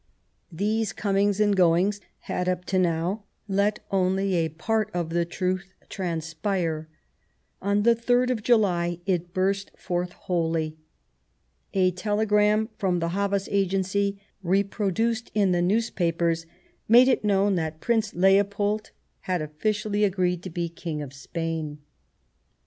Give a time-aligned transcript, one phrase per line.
[0.51, 5.75] These comings and goings had, up to now, let only a part of the truth
[5.89, 6.89] transpire;
[7.61, 10.75] on the 3rd of July it burst forth wholly,
[11.75, 16.47] A telegram from the Havas Agency, reproduced in the newspapers,
[16.87, 18.89] made it known that Prince Leopold
[19.29, 21.77] had officially agreed to be King of Spain.